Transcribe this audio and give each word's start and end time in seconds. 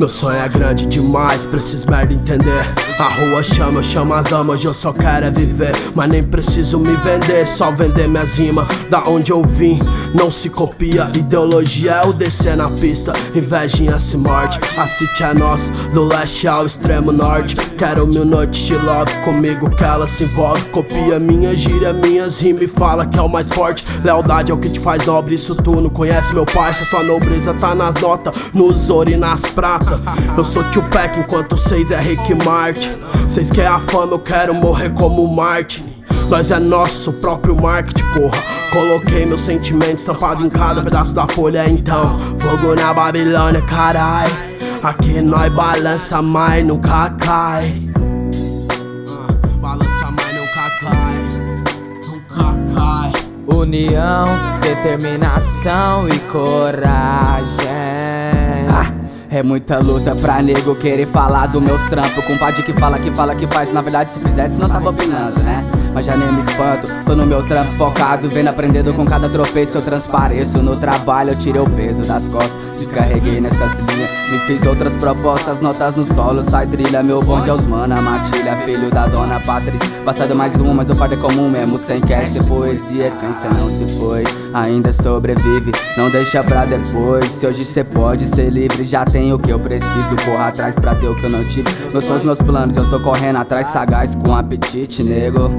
Meu 0.00 0.08
sonho 0.08 0.38
é 0.38 0.48
grande 0.48 0.86
demais 0.86 1.44
pra 1.44 1.58
esses 1.58 1.84
merda 1.84 2.14
entender. 2.14 2.64
A 2.98 3.08
rua 3.10 3.42
chama, 3.42 3.80
eu 3.80 3.82
chamo 3.82 4.14
as 4.14 4.24
damas, 4.30 4.64
eu 4.64 4.72
só 4.72 4.94
quero 4.94 5.26
é 5.26 5.30
viver. 5.30 5.72
Mas 5.94 6.08
nem 6.08 6.24
preciso 6.24 6.78
me 6.78 6.96
vender, 6.96 7.46
só 7.46 7.70
vender 7.70 8.08
minhas 8.08 8.38
rimas. 8.38 8.66
Da 8.88 9.04
onde 9.06 9.30
eu 9.30 9.42
vim, 9.42 9.78
não 10.14 10.30
se 10.30 10.48
copia. 10.48 11.10
Ideologia 11.14 11.92
é 11.92 12.06
o 12.06 12.14
descer 12.14 12.56
na 12.56 12.70
pista, 12.70 13.12
invejinha 13.34 13.98
se 13.98 14.16
morde. 14.16 14.58
A 14.78 14.88
city 14.88 15.22
é 15.22 15.34
nossa, 15.34 15.70
do 15.92 16.04
leste 16.04 16.48
ao 16.48 16.64
extremo 16.64 17.12
norte. 17.12 17.54
Quero 17.76 18.06
mil 18.06 18.24
noites 18.24 18.60
de 18.62 18.76
love 18.76 19.12
comigo 19.22 19.68
que 19.68 19.84
ela 19.84 20.08
se 20.08 20.24
envolve. 20.24 20.64
Copia 20.70 21.18
minha 21.18 21.54
gíria, 21.54 21.92
minhas 21.92 22.40
rimas 22.40 22.62
e 22.62 22.66
fala 22.68 23.04
que 23.04 23.18
é 23.18 23.22
o 23.22 23.28
mais 23.28 23.50
forte. 23.50 23.84
Lealdade 24.02 24.50
é 24.50 24.54
o 24.54 24.58
que 24.58 24.70
te 24.70 24.80
faz 24.80 25.04
nobre, 25.04 25.34
isso 25.34 25.54
tu 25.54 25.78
não 25.78 25.90
conhece, 25.90 26.32
meu 26.32 26.46
parça. 26.46 26.86
Sua 26.86 27.02
nobreza 27.02 27.52
tá 27.52 27.74
nas 27.74 27.94
notas, 28.00 28.34
nos 28.54 28.88
ouro 28.88 29.10
e 29.10 29.16
nas 29.16 29.44
Eu 30.36 30.44
sou 30.44 30.62
tio 30.70 30.82
Peck 30.90 31.18
enquanto 31.18 31.56
vocês 31.56 31.90
é 31.90 32.00
Rick 32.00 32.34
Martin. 32.44 32.90
Vocês 33.24 33.50
querem 33.50 33.70
a 33.70 33.80
fama, 33.80 34.12
eu 34.14 34.18
quero 34.18 34.54
morrer 34.54 34.90
como 34.90 35.26
Martin. 35.28 35.84
Nós 36.28 36.50
é 36.50 36.58
nosso 36.58 37.12
próprio 37.14 37.60
marketing, 37.60 38.04
porra. 38.12 38.42
Coloquei 38.72 39.26
meus 39.26 39.40
sentimentos 39.40 40.00
estampado 40.00 40.44
em 40.44 40.48
cada 40.48 40.80
pedaço 40.82 41.12
da 41.12 41.26
folha, 41.26 41.68
então. 41.68 42.20
Fogo 42.38 42.74
na 42.74 42.94
Babilônia, 42.94 43.60
carai. 43.62 44.28
Aqui 44.82 45.20
nós 45.20 45.52
balança, 45.52 46.22
mas 46.22 46.64
nunca 46.64 47.10
cai. 47.10 47.90
Balança, 49.60 50.14
mas 50.16 50.34
nunca 50.34 50.70
cai. 50.80 51.26
Nunca 52.06 52.80
cai. 52.80 53.12
União, 53.46 54.24
determinação 54.60 56.08
e 56.08 56.18
coragem. 56.30 57.79
É 59.30 59.44
muita 59.44 59.78
luta 59.78 60.14
pra 60.16 60.42
nego 60.42 60.74
querer 60.74 61.06
falar 61.06 61.46
do 61.46 61.60
meus 61.60 61.80
trampos. 61.84 62.24
Compadre 62.24 62.64
que 62.64 62.72
fala, 62.72 62.98
que 62.98 63.14
fala, 63.14 63.34
que 63.34 63.46
faz. 63.46 63.72
Na 63.72 63.80
verdade, 63.80 64.10
se 64.10 64.18
fizesse, 64.18 64.58
não 64.58 64.68
tava 64.68 64.90
opinando, 64.90 65.40
né? 65.42 65.64
Mas 65.92 66.06
já 66.06 66.16
nem 66.16 66.32
me 66.32 66.40
espanto, 66.40 66.86
tô 67.04 67.14
no 67.14 67.26
meu 67.26 67.46
trampo 67.46 67.72
focado. 67.76 68.28
Vendo 68.28 68.48
aprendendo 68.48 68.94
com 68.94 69.04
cada 69.04 69.28
tropeço, 69.28 69.78
eu 69.78 69.82
transpareço. 69.82 70.62
No 70.62 70.76
trabalho, 70.76 71.30
eu 71.30 71.38
tirei 71.38 71.60
o 71.60 71.68
peso 71.68 72.02
das 72.02 72.26
costas. 72.28 72.54
Descarreguei 72.78 73.40
nessa 73.40 73.66
linhas, 73.66 74.30
me 74.30 74.38
fiz 74.46 74.64
outras 74.64 74.96
propostas. 74.96 75.60
Notas 75.60 75.96
no 75.96 76.06
solo, 76.06 76.42
sai 76.42 76.66
trilha. 76.66 77.02
Meu 77.02 77.20
bonde 77.20 77.50
aos 77.50 77.64
mana, 77.66 78.00
matilha. 78.00 78.56
Filho 78.64 78.90
da 78.90 79.06
dona 79.06 79.40
Patrícia. 79.40 80.02
Bastado 80.04 80.34
mais 80.34 80.54
um, 80.60 80.72
mas 80.72 80.88
o 80.88 80.94
fardo 80.94 81.14
é 81.14 81.18
comum 81.18 81.48
mesmo. 81.48 81.78
Sem 81.78 82.00
cash, 82.00 82.38
poesia, 82.46 83.08
essência 83.08 83.50
não 83.50 83.68
se 83.68 83.98
foi. 83.98 84.24
Ainda 84.54 84.92
sobrevive, 84.92 85.72
não 85.96 86.08
deixa 86.08 86.42
pra 86.42 86.64
depois. 86.64 87.26
Se 87.26 87.46
hoje 87.46 87.64
cê 87.64 87.84
pode 87.84 88.26
ser 88.28 88.50
livre, 88.50 88.84
já 88.84 89.04
tem 89.04 89.32
o 89.32 89.38
que 89.38 89.50
eu 89.50 89.58
preciso. 89.58 90.16
Corra 90.24 90.48
atrás 90.48 90.74
pra 90.74 90.94
ter 90.94 91.08
o 91.08 91.16
que 91.16 91.26
eu 91.26 91.30
não 91.30 91.44
tive. 91.44 91.68
Meus 91.92 92.04
sonhos, 92.04 92.22
meus 92.22 92.40
planos, 92.40 92.76
eu 92.76 92.88
tô 92.90 93.00
correndo 93.00 93.36
atrás, 93.36 93.68
sagaz 93.68 94.14
com 94.14 94.34
apetite, 94.34 95.02
nego. 95.02 95.50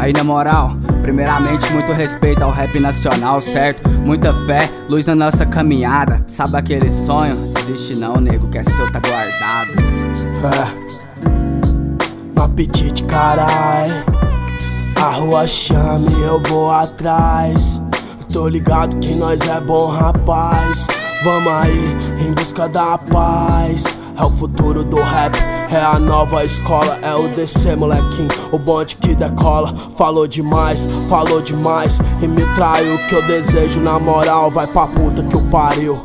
Aí 0.00 0.14
na 0.14 0.24
moral, 0.24 0.72
primeiramente 1.02 1.70
muito 1.74 1.92
respeito 1.92 2.42
ao 2.42 2.50
rap 2.50 2.80
nacional, 2.80 3.38
certo? 3.38 3.86
Muita 4.00 4.32
fé, 4.46 4.66
luz 4.88 5.04
na 5.04 5.14
nossa 5.14 5.44
caminhada. 5.44 6.24
Sabe 6.26 6.56
aquele 6.56 6.90
sonho? 6.90 7.36
Desiste 7.52 7.96
não, 7.96 8.16
nego, 8.16 8.48
que 8.48 8.56
é 8.56 8.62
seu, 8.62 8.90
tá 8.90 8.98
guardado. 8.98 9.72
É. 10.42 11.20
No 12.34 12.42
apetite, 12.42 13.04
carai. 13.04 13.90
A 14.96 15.10
rua 15.16 15.46
chame, 15.46 16.10
eu 16.22 16.42
vou 16.44 16.72
atrás. 16.72 17.78
Tô 18.32 18.48
ligado 18.48 18.96
que 19.00 19.14
nós 19.14 19.42
é 19.42 19.60
bom, 19.60 19.88
rapaz. 19.88 20.86
Vamos 21.22 21.52
aí, 21.52 21.96
em 22.26 22.32
busca 22.32 22.66
da 22.70 22.96
paz. 22.96 23.98
É 24.18 24.24
o 24.24 24.30
futuro 24.30 24.82
do 24.82 24.96
rap, 24.96 25.36
é 25.72 25.80
a 25.80 26.00
nova 26.00 26.44
escola, 26.44 26.98
é 27.00 27.14
o 27.14 27.28
DC, 27.28 27.76
molequinho. 27.76 28.28
O 28.50 28.58
bonde 28.58 28.96
que 28.96 29.14
decola, 29.14 29.72
falou 29.96 30.26
demais, 30.26 30.84
falou 31.08 31.40
demais. 31.40 32.00
E 32.20 32.26
me 32.26 32.42
traiu 32.54 32.96
o 32.96 33.06
que 33.06 33.14
eu 33.14 33.22
desejo, 33.24 33.80
na 33.80 33.96
moral, 33.96 34.50
vai 34.50 34.66
pra 34.66 34.88
puta 34.88 35.22
que 35.22 35.36
o 35.36 35.48
pariu. 35.48 36.00